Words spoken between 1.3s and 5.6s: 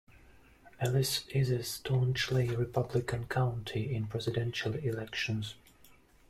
a staunchly Republican county in presidential elections.